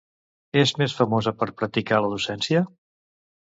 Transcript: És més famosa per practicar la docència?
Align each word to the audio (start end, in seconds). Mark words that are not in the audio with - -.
És 0.61 0.73
més 0.83 0.95
famosa 1.01 1.35
per 1.43 1.49
practicar 1.61 2.01
la 2.07 2.11
docència? 2.17 2.65